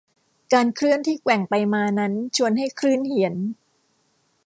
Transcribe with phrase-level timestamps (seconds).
[0.53, 3.35] การเคลื่อนที่แกว่งไปมานั้นชวนให้คลื่นเหียน